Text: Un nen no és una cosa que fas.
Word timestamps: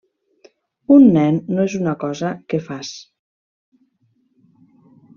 Un 0.95 1.05
nen 1.17 1.37
no 1.57 1.67
és 1.69 1.77
una 1.81 1.95
cosa 2.05 2.33
que 2.55 2.63
fas. 2.71 2.97